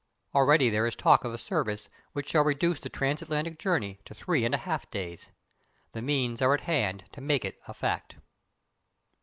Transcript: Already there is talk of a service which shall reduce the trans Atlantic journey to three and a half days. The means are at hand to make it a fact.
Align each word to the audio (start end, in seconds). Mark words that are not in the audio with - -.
Already 0.33 0.71
there 0.71 0.87
is 0.87 0.95
talk 0.95 1.23
of 1.23 1.31
a 1.31 1.37
service 1.37 1.87
which 2.13 2.27
shall 2.27 2.43
reduce 2.43 2.79
the 2.81 2.89
trans 2.89 3.21
Atlantic 3.21 3.59
journey 3.59 3.99
to 4.05 4.15
three 4.15 4.43
and 4.45 4.55
a 4.55 4.57
half 4.57 4.89
days. 4.89 5.29
The 5.91 6.01
means 6.01 6.41
are 6.41 6.55
at 6.55 6.61
hand 6.61 7.03
to 7.11 7.21
make 7.21 7.45
it 7.45 7.59
a 7.67 7.73
fact. 7.75 8.15